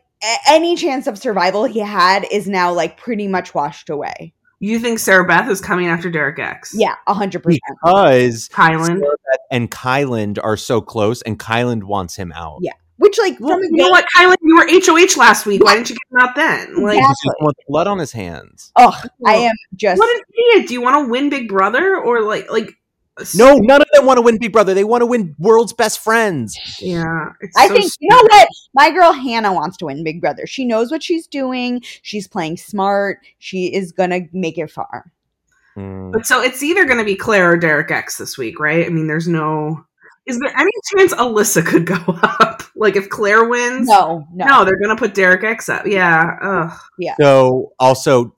[0.49, 4.34] any chance of survival he had is now like pretty much washed away.
[4.61, 6.75] You think Sarah Beth is coming after Derek X?
[6.77, 7.61] Yeah, hundred percent.
[7.83, 9.03] Because Kyland.
[9.51, 12.59] And Kyland are so close, and Kyland wants him out.
[12.63, 12.73] Yeah.
[12.97, 14.37] Which, like, Well, you know what, Kyland?
[14.41, 15.63] You were HOH last week.
[15.63, 16.83] Why didn't you get him out then?
[16.83, 17.03] Like, Yeah.
[17.03, 18.73] Because he doesn't blood on his hands.
[18.77, 19.99] Oh, I am just.
[19.99, 20.23] what an
[20.55, 20.69] idiot!
[20.69, 22.73] Do you want to win Big Brother or like like?
[23.35, 24.75] No, none of them want to win Big Brother.
[24.75, 26.59] They want to win World's Best Friends.
[26.81, 30.47] Yeah, I so think you know what my girl Hannah wants to win Big Brother.
[30.47, 31.81] She knows what she's doing.
[32.03, 33.19] She's playing smart.
[33.39, 35.13] She is gonna make it far.
[35.75, 36.11] Hmm.
[36.13, 38.87] But so it's either going to be Claire or Derek X this week, right?
[38.87, 39.85] I mean, there's no.
[40.27, 42.63] Is there any chance Alyssa could go up?
[42.77, 43.89] Like if Claire wins?
[43.89, 45.87] No, no, No, they're going to put Derek X up.
[45.87, 46.37] Yeah.
[46.41, 46.79] Ugh.
[46.99, 47.15] Yeah.
[47.21, 48.34] So also,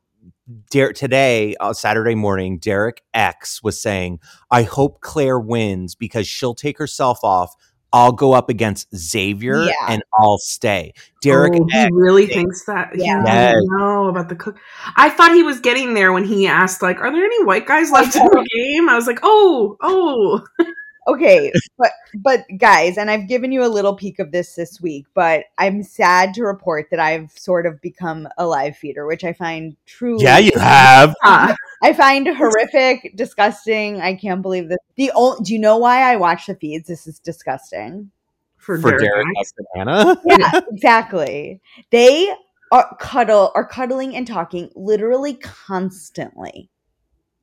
[0.70, 6.54] Der- today, uh, Saturday morning, Derek X was saying, "I hope Claire wins because she'll
[6.54, 7.52] take herself off.
[7.92, 9.72] I'll go up against Xavier Yeah.
[9.88, 12.90] and I'll stay." Derek Oh, he X, really thinks that.
[12.94, 13.22] He Yeah.
[13.24, 13.56] Yes.
[13.70, 14.56] know about the cook.
[14.96, 17.90] I thought he was getting there when he asked, like, "Are there any white guys
[17.90, 20.44] left in the game?" I was like, "Oh, oh."
[21.06, 25.06] okay, but but guys, and I've given you a little peek of this this week,
[25.14, 29.32] but I'm sad to report that I've sort of become a live feeder, which I
[29.32, 30.24] find truly.
[30.24, 31.14] yeah, you have.
[31.22, 34.00] I find horrific, disgusting.
[34.00, 34.78] I can't believe this.
[34.96, 36.88] The only, do you know why I watch the feeds?
[36.88, 38.10] This is disgusting.
[38.56, 39.52] for, For Derek, Derek X.
[39.52, 40.22] X and Hannah.
[40.26, 41.60] Yeah, exactly.
[41.90, 42.34] They
[42.72, 46.70] are cuddle are cuddling and talking literally constantly.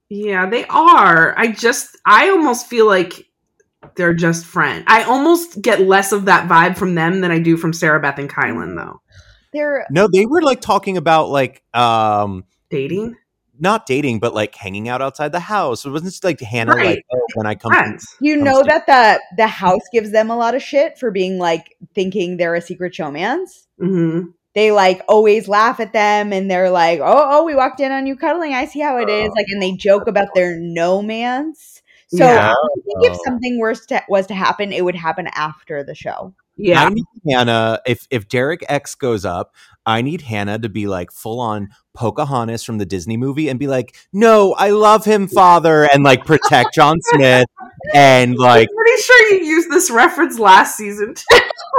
[0.10, 1.34] Yeah, they are.
[1.38, 3.26] I just, I almost feel like
[3.96, 4.84] they're just friends.
[4.88, 8.20] I almost get less of that vibe from them than I do from Sarah Beth
[8.20, 9.02] and Kyland, though.
[9.52, 13.16] They're No, they were like talking about like um Dating
[13.60, 15.86] not dating, but like hanging out outside the house.
[15.86, 16.86] It wasn't just like Hannah Right.
[16.98, 17.72] like oh, when I come.
[17.72, 18.06] friends.
[18.20, 18.68] you I'm know sorry.
[18.68, 22.56] that the the house gives them a lot of shit for being like thinking they're
[22.56, 23.66] a secret showmance.
[23.80, 24.22] hmm
[24.56, 28.06] They like always laugh at them and they're like, "Oh, oh, we walked in on
[28.08, 28.54] you cuddling.
[28.54, 31.73] I see how it is." Like, and they joke about their no mans.
[32.16, 32.52] So Yeah.
[32.54, 33.22] I think if Oh.
[33.26, 36.34] something worse to, was to happen, it would happen after the show.
[36.56, 37.80] Yeah, I need Hannah.
[37.88, 39.56] If if Derek X goes up,
[39.88, 43.66] I need Hannah to be like full on Pocahontas from the Disney movie and be
[43.66, 47.48] like, "No, I love him, father," and like protect John Smith
[47.96, 51.16] and like, I'm pretty sure you used this reference last season.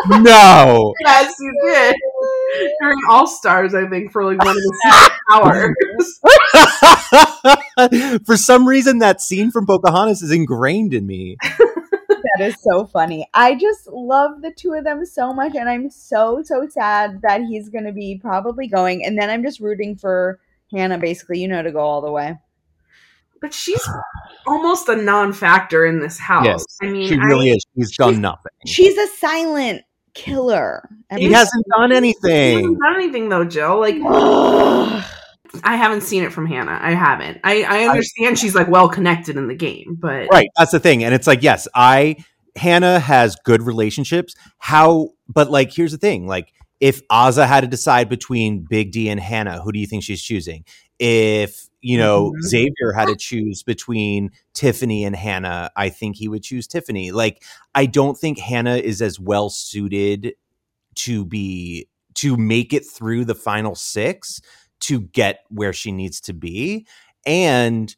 [0.09, 0.93] no.
[1.07, 1.95] yes, you did
[2.81, 3.75] during All Stars.
[3.75, 5.75] I think for like one of the secret hours.
[8.27, 11.37] For some reason, that scene from Pocahontas is ingrained in me.
[11.41, 13.29] That is so funny.
[13.35, 17.43] I just love the two of them so much, and I'm so so sad that
[17.43, 19.05] he's going to be probably going.
[19.05, 20.41] And then I'm just rooting for
[20.73, 22.37] Hannah, basically, you know, to go all the way.
[23.41, 23.87] But she's
[24.47, 26.47] almost a non-factor in this house.
[26.47, 27.67] Yes, I mean, She really I, is.
[27.77, 28.53] She's done nothing.
[28.67, 29.83] She's a silent
[30.15, 30.89] killer.
[31.17, 32.57] He hasn't done She anything.
[32.59, 33.79] hasn't done anything though, Jill.
[33.79, 33.97] Like
[35.63, 36.79] I haven't seen it from Hannah.
[36.83, 37.41] I haven't.
[37.45, 40.49] I, I understand she's like well connected in the game, but Right.
[40.59, 41.05] That's the thing.
[41.05, 42.17] And it's like, yes, I
[42.57, 44.35] Hannah has good relationships.
[44.59, 46.27] How but like here's the thing.
[46.27, 50.03] Like if Azah had to decide between Big D and Hannah, who do you think
[50.03, 50.65] she's choosing?
[50.99, 52.43] If you know Mhm.
[52.49, 57.13] Xavier had to choose between Tiffany and Hannah, I think he would choose Tiffany.
[57.13, 57.43] Like
[57.75, 60.35] I don't think Hannah is as well suited
[60.97, 64.41] to be to make it through the final 6
[64.81, 66.87] to get where she needs to be.
[67.27, 67.95] And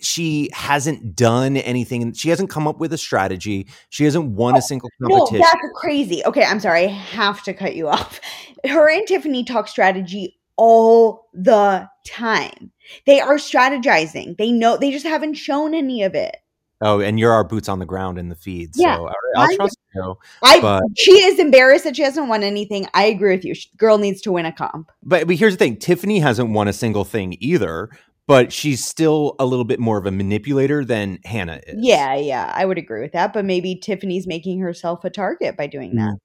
[0.00, 2.12] she hasn't done anything.
[2.12, 3.66] She hasn't come up with a strategy.
[3.88, 5.40] She hasn't won a single No, competition.
[5.40, 6.22] that's crazy.
[6.26, 6.86] Okay, I'm sorry.
[6.86, 8.20] I have to cut you off.
[8.66, 12.70] Her and Tiffany talk strategy all the time.
[13.06, 14.36] They are strategizing.
[14.36, 16.36] They know they just haven't shown any of it.
[16.80, 18.70] oh, and you're our boots on the ground in the feed.
[18.74, 18.96] Yeah.
[18.96, 20.14] So I'll I- trust you.
[20.42, 22.86] I But- she is embarrassed that she hasn't won anything.
[22.94, 23.54] I agree with you.
[23.54, 24.90] Sh- Girl needs to win a comp.
[25.02, 27.90] But but here's the thing: Tiffany hasn't won a single thing either.
[28.26, 31.76] But she's still a little bit more of a manipulator than Hannah is.
[31.78, 33.34] Yeah, yeah, I would agree with that.
[33.34, 36.14] But maybe Tiffany's making herself a target by doing that.
[36.14, 36.18] Mm.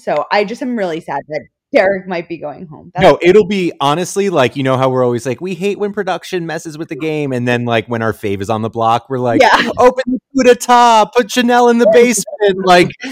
[0.00, 2.90] So I just am really sad that Derek might be going home.
[2.94, 5.92] That's- No, it'll be honestly like you know how we're always like we hate when
[5.92, 9.10] production messes with the game, and then like when our fave is on the block,
[9.10, 9.70] we're like, yeah.
[9.78, 12.66] open the food at top, put Chanel in the basement.
[12.66, 12.88] Like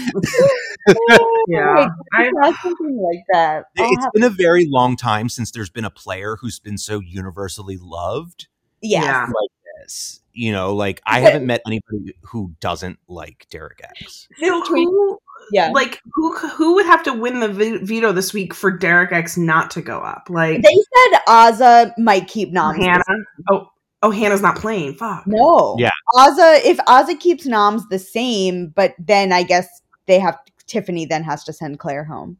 [1.47, 1.87] yeah.
[2.13, 3.65] I, something like that.
[3.77, 6.77] I'll it's have- been a very long time since there's been a player who's been
[6.77, 8.47] so universally loved
[8.81, 9.03] yes.
[9.03, 9.21] yeah.
[9.25, 10.21] like this.
[10.33, 14.27] You know, like I haven't met anybody who doesn't like Derek X.
[14.39, 15.19] So who,
[15.51, 15.69] Yeah.
[15.73, 19.71] like who who would have to win the veto this week for Derek X not
[19.71, 20.27] to go up?
[20.29, 22.77] Like They said Azah might keep noms.
[22.77, 23.03] Hannah.
[23.49, 23.69] Oh,
[24.03, 24.95] oh, Hannah's not playing.
[24.95, 25.25] Fuck.
[25.25, 25.75] No.
[25.77, 25.91] Yeah.
[26.15, 29.67] Azah, if Azah keeps noms the same, but then I guess
[30.05, 32.37] they have Tiffany then has to send Claire home.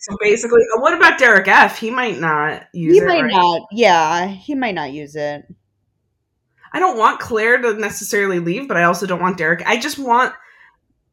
[0.00, 1.78] So basically, uh, what about Derek F?
[1.78, 3.00] He might not use it.
[3.00, 3.08] he it.
[3.08, 3.32] might right?
[3.32, 3.62] not.
[3.72, 5.44] Yeah, he might not use it.
[6.72, 9.62] I don't want Claire to necessarily leave, but I also don't want Derek.
[9.66, 10.34] I just want.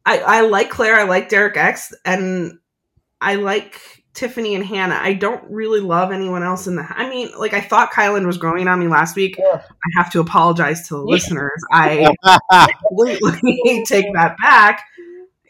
[0.06, 0.96] I I like Claire.
[0.96, 2.58] I like Derek X, and
[3.20, 3.80] I like
[4.14, 4.98] Tiffany and Hannah.
[5.00, 6.86] I don't really love anyone else in the.
[6.88, 9.38] I mean, like I thought Kyland was growing on me last week.
[9.52, 9.60] Ugh.
[9.62, 11.12] I have to apologize to the Yeah.
[11.14, 11.62] listeners.
[11.72, 12.14] I
[12.88, 14.84] completely take that back.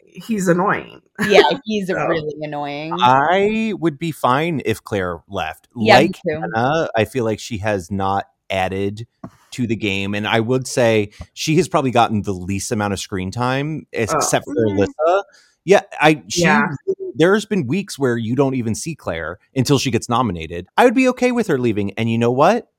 [0.05, 1.01] He's annoying.
[1.27, 2.93] Yeah, he's So- really annoying.
[2.99, 5.69] I would be fine if Claire left.
[5.75, 6.41] yeah, me like too.
[6.41, 9.07] Hannah, I feel like she has not added
[9.51, 12.99] to the game, and I would say she has probably gotten the least amount of
[12.99, 14.79] screen time, except for Mm.
[14.87, 15.23] Alyssa.
[15.65, 16.23] Yeah, I.
[16.29, 16.63] She, Yeah.
[17.13, 20.65] There's been weeks where you don't even see Claire until she gets nominated.
[20.77, 22.71] I would be okay with her leaving, and you know what?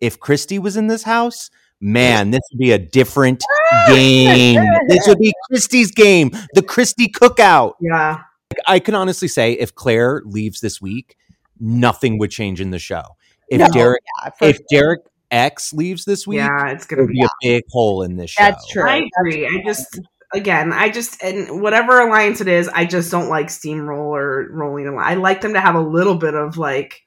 [0.00, 3.42] If Christy was in this house, man, this would be a different
[3.86, 4.60] game.
[4.88, 7.74] this would be Christy's game, the Christy cookout.
[7.80, 8.22] Yeah.
[8.66, 11.16] I can honestly say if Claire leaves this week,
[11.60, 13.02] nothing would change in the show.
[13.48, 14.64] If No, Derek Yeah, if sure.
[14.70, 18.30] Derek X leaves this week, Yeah, it's gonna be be a big hole in this
[18.30, 18.42] show.
[18.44, 18.88] That's true.
[18.88, 19.46] I agree.
[19.46, 20.00] I just
[20.34, 24.86] again, I just and whatever alliance it is, I just don't like steamroller rolling.
[24.86, 27.02] alli- I like them to have a little bit of like,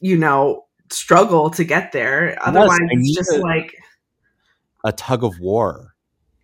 [0.00, 2.38] you know, struggle to get there.
[2.42, 3.74] Otherwise, I need it's just to- like
[4.84, 5.94] A tug of war.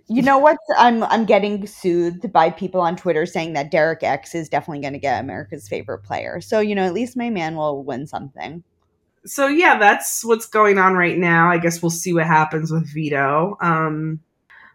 [0.06, 0.58] You know what?
[0.76, 4.92] I'm I'm getting soothed by people on Twitter saying that Derek X is definitely going
[4.92, 6.42] to get America's favorite player.
[6.42, 8.62] So you know, at least my man will win something.
[9.26, 9.46] So.
[9.46, 11.50] Yeah, that's what's going on right now.
[11.50, 13.56] I guess we'll see what happens with Veto.
[13.60, 14.20] Um,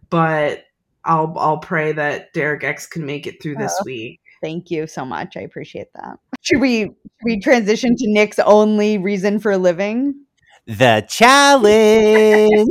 [0.09, 0.65] but
[1.05, 3.83] I'll I'll pray that Derek X can make it through this Oh.
[3.85, 4.19] week.
[4.41, 5.35] Thank you so much.
[5.35, 6.17] I appreciate that.
[6.41, 6.93] Should we should
[7.25, 10.15] we transition to Nick's only reason for living?
[10.65, 12.69] The challenge.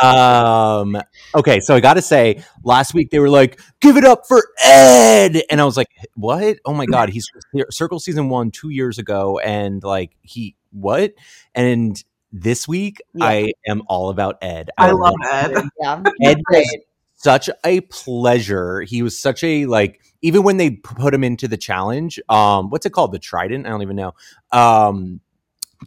[0.02, 0.96] um
[1.34, 4.44] okay, so I got to say last week they were like give it up for
[4.62, 6.58] Ed and I was like what?
[6.64, 7.26] Oh my god, he's
[7.70, 11.14] Circle season 1 2 years ago and like he what?
[11.54, 13.26] And this week Yeah.
[13.26, 14.70] I am all about Ed.
[14.78, 15.52] I love Ed.
[15.80, 16.76] Yeah, Ed was
[17.16, 18.82] such a pleasure.
[18.82, 22.86] He was such a like even when they put him into the challenge, um what's
[22.86, 23.12] it called?
[23.12, 23.66] The Trident?
[23.66, 24.14] I don't even know.
[24.50, 25.20] Um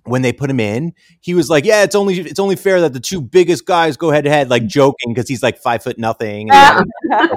[0.04, 2.92] when they put him in, he was like, "Yeah, it's only it's only fair that
[2.94, 5.98] the two biggest guys go head to head," like joking because he's like five foot
[5.98, 7.28] nothing, and the other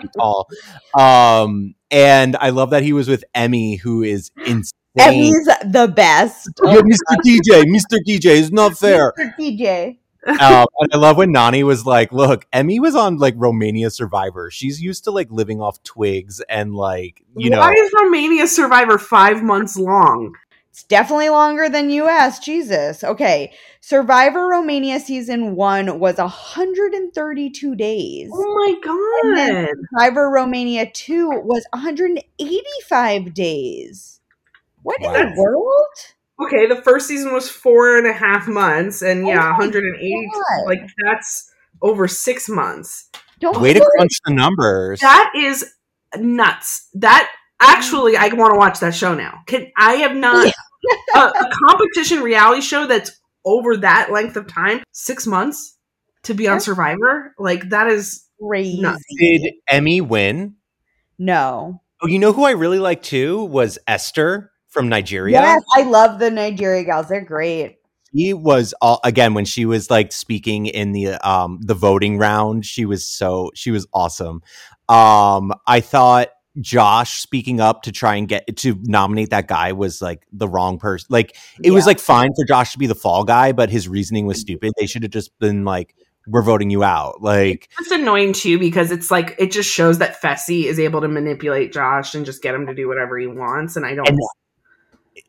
[0.00, 0.48] feet tall.
[0.96, 4.70] Um, and I love that he was with Emmy, who is insane.
[4.98, 6.48] Emmy's the best.
[6.64, 7.16] Yeah, Mr.
[7.24, 7.98] DJ, Mr.
[8.06, 9.12] DJ is not fair.
[9.18, 9.34] Mr.
[9.38, 9.98] DJ.
[10.26, 14.50] um, and I love when Nany was like, "Look, Emmy was on like Romania Survivor.
[14.50, 18.96] She's used to like living off twigs and like you know." Why is Romania Survivor
[18.96, 20.34] five months long?
[20.70, 22.38] It's definitely longer than US.
[22.38, 23.04] Jesus.
[23.04, 23.52] Okay.
[23.80, 28.30] Survivor Romania season one was 132 days.
[28.32, 28.74] Oh my
[29.22, 29.74] And then- god!
[29.92, 34.20] Survivor Romania 2 was 185 days.
[34.84, 35.88] What in the world?
[36.40, 40.30] Okay, the first season was four and a half months, and Oh yeah, my 180.
[40.32, 40.66] God.
[40.66, 43.08] Like that's over six months.
[43.40, 45.00] Don't Way to crunch the numbers.
[45.00, 45.74] That is
[46.16, 46.88] nuts.
[46.94, 49.40] That actually, I want to watch that show now.
[49.46, 50.46] Can I have not
[51.14, 53.10] a, a competition reality show that's
[53.46, 55.78] over that length of time, six months
[56.24, 57.34] to be on Survivor?
[57.38, 58.82] Like that is crazy.
[58.82, 59.02] nuts.
[59.18, 60.56] Did Emmy win?
[61.18, 61.80] No.
[62.02, 65.40] Oh, you know who I really like too was Esther from Nigeria.
[65.40, 67.08] Yes, I love the Nigeria gals.
[67.08, 67.78] They're great.
[68.14, 72.66] She was all again when she was like speaking in the um the voting round.
[72.66, 74.42] She was so she was awesome.
[74.88, 76.28] Um, I thought
[76.60, 80.78] Josh speaking up to try and get to nominate that guy was like the wrong
[80.78, 81.06] person.
[81.10, 84.26] Like it was like fine for Josh to be the fall guy, but his reasoning
[84.26, 84.72] was stupid.
[84.78, 85.96] They should have just been like,
[86.28, 90.20] "We're voting you out." Like It's annoying too because it's like it just shows that
[90.22, 93.74] Fessy is able to manipulate Josh and just get him to do whatever he wants,
[93.74, 94.08] and I don't.
[94.08, 94.18] And-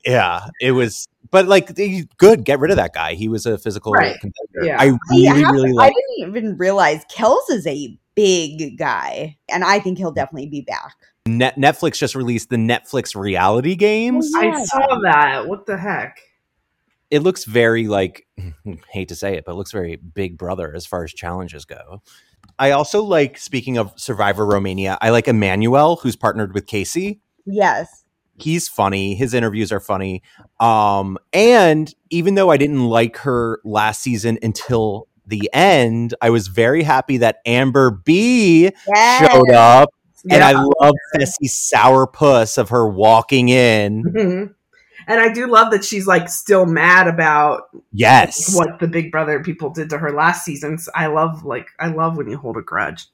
[0.05, 1.75] Yeah, it was, but like,
[2.17, 2.43] good.
[2.43, 3.13] Get rid of that guy.
[3.13, 4.19] He was a physical Right.
[4.19, 4.65] contender.
[4.67, 4.79] Yeah.
[4.79, 9.37] I I, really, have really to- I didn't even realize Kells is a big guy,
[9.49, 10.15] and I think he'll mm.
[10.15, 10.95] definitely be back.
[11.27, 14.31] Net- Netflix just released the Netflix reality oh, games.
[14.35, 15.47] Oh, I saw that.
[15.47, 16.19] What the heck?
[17.11, 18.27] It looks very like,
[18.91, 22.01] hate to say it, but it looks very Big Brother as far as challenges go.
[22.57, 27.19] I also like, speaking of Survivor Romania, I like Emmanuel, who's partnered with Kaycee.
[27.45, 28.04] Yes.
[28.37, 30.21] He's funny his interviews are funny
[30.59, 36.47] um and even though i didn't like her last season until the end i was
[36.47, 39.27] very happy that amber b Yes.
[39.31, 39.89] showed up
[40.29, 44.53] and i love Fessy's sour puss of her walking in Mhm.
[45.07, 49.43] And I do love that she's like still mad about yes what the Big Brother
[49.43, 50.79] people did to her last season.
[50.79, 53.05] So I love like I love when you hold a grudge.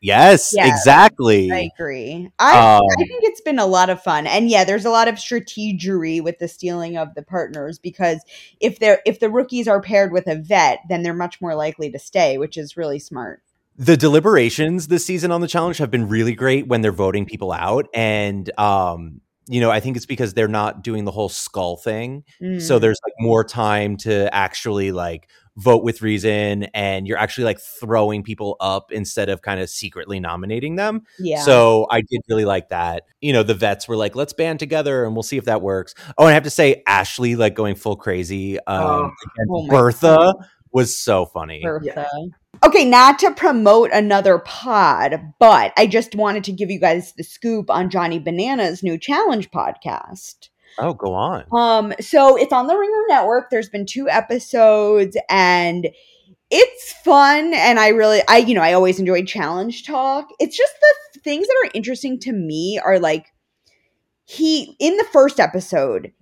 [0.00, 1.52] Yes, Yeah, exactly.
[1.52, 2.30] I agree.
[2.38, 5.08] I, Um, I think it's been a lot of fun, and yeah, there's a lot
[5.08, 8.22] of strategery with the stealing of the partners because
[8.60, 11.90] if they're if the rookies are paired with a vet, then they're much more likely
[11.90, 13.42] to stay, which is really smart.
[13.76, 17.52] the deliberations this season on the challenge have been really great when they're voting people
[17.52, 21.76] out and um you know i think it's because they're not doing the whole skull
[21.76, 22.24] thing
[22.56, 25.28] so Mm, there's like more time to actually like
[25.58, 30.20] vote with reason and you're actually like throwing people up instead of kind of secretly
[30.20, 31.02] nominating them.
[31.18, 33.04] Yeah, so i did really like that.
[33.20, 35.94] You know the vets were like let's band together and we'll see if that works.
[36.16, 39.10] Oh and i have to say ashley like going full crazy um Oh.
[39.50, 40.34] Oh my bertha
[40.72, 41.60] was so funny.
[41.62, 42.08] Bertha.
[42.64, 47.22] Okay, not to promote another pod, but I just wanted to give you guys the
[47.22, 50.48] scoop on Johnny Bananas' new challenge podcast.
[50.78, 53.50] Oh go on Um, so it's on the Ringer Network.
[53.50, 55.88] There's been two episodes and
[56.50, 60.28] it's fun and I really I you know, I always enjoy challenge talk.
[60.38, 63.26] It's just the things that are interesting to me are like
[64.24, 66.12] he in the first episode,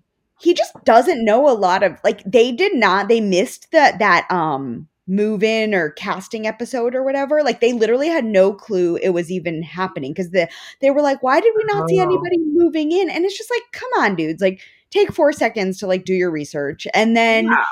[0.41, 4.31] he just doesn't know a lot of like they did not they missed that that
[4.31, 9.11] um move in or casting episode or whatever like they literally had no clue it
[9.11, 10.49] was even happening because the
[10.81, 12.03] they were like why did we not see Oh.
[12.03, 15.87] anybody moving in and it's just like come on dudes like take four seconds to
[15.87, 17.65] like do your research and then Yeah.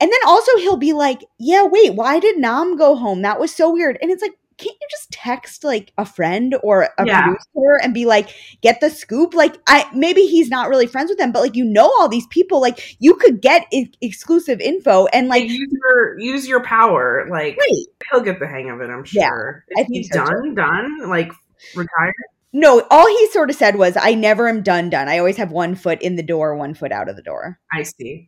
[0.00, 3.54] and then also he'll be like yeah wait why did nam go home that was
[3.54, 7.22] so weird and it's like can't you just text like a friend or a Yeah.
[7.22, 8.28] producer and be like
[8.62, 11.64] get the scoop like i maybe he's not really friends with them but like you
[11.64, 16.18] know all these people like you could get e- exclusive info and Like use your
[16.18, 17.26] use your power.
[17.30, 17.86] Like Right.
[18.10, 18.90] he'll get the hang of it.
[18.90, 19.64] I'm sure.
[19.76, 21.08] I If he's so, done, done.
[21.08, 21.32] Like
[21.76, 22.14] retired.
[22.52, 25.52] no all he sort of said was i never am done done i always have
[25.52, 28.26] one foot in the door one foot out of the door I see.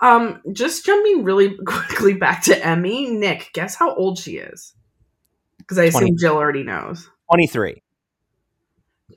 [0.00, 3.10] Um, just jumping really quickly back to Emmy.
[3.10, 4.74] Nick, guess how old she is?
[5.70, 6.16] Because I assume 20.
[6.16, 7.08] Jill already knows.
[7.30, 7.80] 23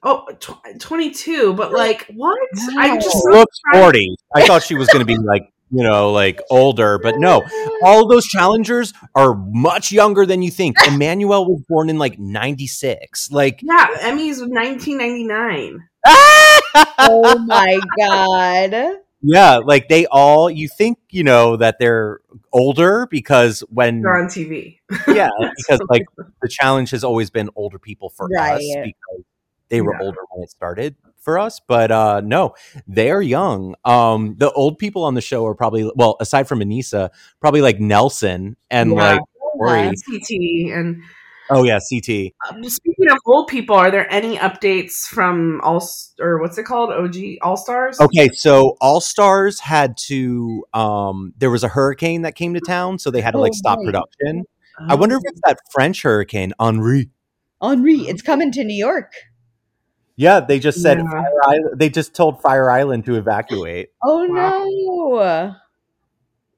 [0.03, 2.37] Oh, tw- 22, but like, what?
[2.77, 6.11] I just She looks 40 i thought she was going to be like you know
[6.11, 7.41] like older but no
[7.83, 13.31] all those challengers are much younger than you think emmanuel was born in like 96
[13.31, 15.89] like Yeah, Emmy's 1999.
[16.99, 22.19] oh my god yeah like they all you think you know that they're
[22.51, 24.79] older because when They're on TV.
[25.07, 26.03] yeah because like
[26.41, 29.23] the challenge has always been older people for us because
[29.69, 30.05] they were Yeah.
[30.05, 32.53] older when it started for us but uh no
[32.85, 37.09] they're young um the old people on the show are probably well aside from Aneesa
[37.39, 38.95] probably like nelson and Yeah.
[38.95, 39.21] like
[39.57, 39.81] Cory.
[39.83, 39.91] Yeah.
[39.91, 41.01] CT and
[41.49, 45.85] oh yeah ct um, speaking of old people, are there any updates from all
[46.19, 46.91] or what's it called?
[46.91, 47.99] OG All Stars?
[47.99, 52.97] okay so all stars had to um there was a hurricane that came to town
[52.99, 53.85] so they had to like Oh, stop right.
[53.85, 54.43] production
[54.89, 57.09] i wonder if it's that french hurricane henri
[57.61, 59.11] henri it's coming to new york
[60.15, 61.09] yeah they just said Yeah.
[61.11, 64.65] Fire Island, they just told fire island to evacuate oh Wow.
[64.65, 65.55] no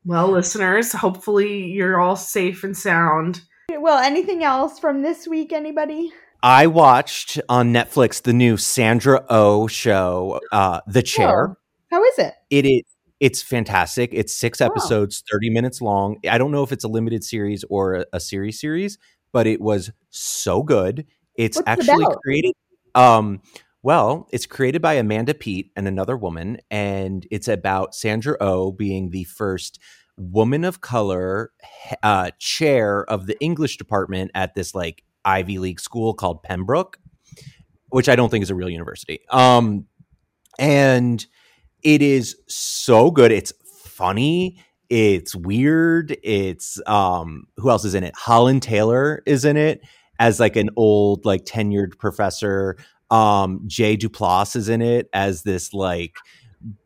[0.05, 3.41] Well, listeners, hopefully you're all safe and sound.
[3.85, 6.11] Well anything else from this week anybody
[6.41, 11.49] I watched on Netflix the new Sandra Oh show, uh, The Chair.
[11.51, 11.55] Oh,
[11.91, 12.81] how is it It is
[13.19, 14.09] it's fantastic.
[14.11, 16.17] It's six episodes, 30 minutes long.
[16.27, 18.97] I don't know if it's a limited series or a, a series series,
[19.31, 21.05] but it was so good.
[21.35, 22.21] It's What's actually about?
[22.23, 22.53] created
[22.95, 23.43] um
[23.83, 29.11] well, it's created by Amanda Peet and another woman, and it's about Sandra Oh being
[29.11, 29.79] the first
[30.17, 31.51] woman of color
[32.03, 36.97] uh, chair of the English department at this like Ivy League school called Pembroke,
[37.89, 39.19] which I don't think is a real university.
[39.29, 39.85] Um,
[40.59, 41.25] and
[41.83, 43.31] it is so good.
[43.31, 43.51] It's
[43.83, 44.57] funny.
[44.89, 46.15] It's weird.
[46.23, 48.13] It's um, who else is in it?
[48.15, 49.81] Holland Taylor is in it
[50.19, 52.77] as like an old like tenured professor.
[53.11, 56.15] Um, Jay Duplass is in it as this like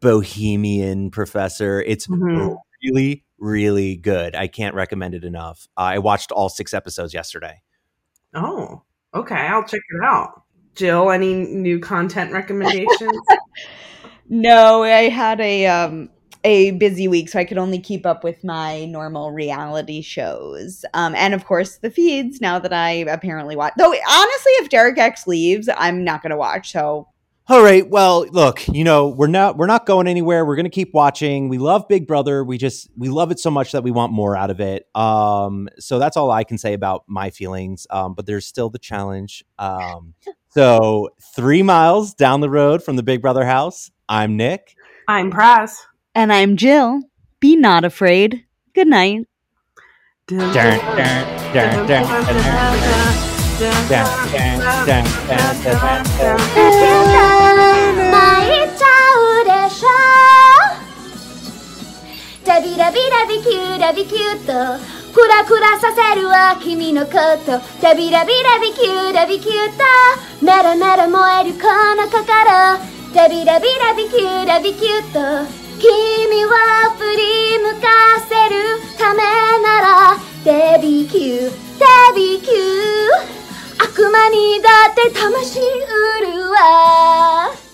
[0.02, 1.82] bohemian professor.
[1.82, 2.58] It's Mhm.
[2.84, 4.36] Really really good.
[4.36, 5.68] I can't recommend it enough.
[5.78, 7.62] I watched all six episodes yesterday.
[8.34, 9.36] Oh, okay.
[9.36, 10.44] I'll check it out.
[10.76, 13.20] Jill, any new content recommendations?
[14.30, 16.10] No, I had a um
[16.44, 20.86] a busy week, so I could only keep up with my normal reality shows.
[20.94, 23.74] Um, and of course the feeds now that I apparently watch.
[23.78, 26.72] Though honestly, if Derek X leaves, I'm not gonna watch.
[26.72, 27.08] So
[27.50, 27.90] All right.
[27.90, 30.46] Well, look, you know, we're not we're not going anywhere.
[30.46, 31.50] We're going to keep watching.
[31.50, 32.44] We love Big Brother.
[32.44, 34.86] We just we love it so much that we want more out of it.
[34.94, 37.88] Um so that's all I can say about my feelings.
[37.90, 39.44] Um but there's still the challenge.
[39.58, 40.14] Um
[40.50, 44.76] so 3 miles down the road from the Big Brother house, I'm Nick.
[45.08, 45.76] I'm Praz.
[46.14, 47.02] and I'm Jill.
[47.40, 48.46] Be not afraid.
[48.76, 49.26] Good night.
[53.60, 53.68] 泣
[58.48, 58.88] いちゃ
[59.42, 59.88] うでしょ
[62.46, 64.80] ダビラビラビキューラビキューと
[65.14, 67.12] クラクラさせるわ君のこ
[67.46, 72.24] とダビラビラビキューラビキューとメラメラ燃えるこの心
[73.14, 75.20] ダビラビラビキューラビキューと
[75.80, 76.48] 君を
[76.98, 77.88] 振り向か
[78.22, 79.22] せるため
[79.62, 83.39] ならデビキューデビキュー
[83.82, 87.69] 悪魔にだって魂売るわ。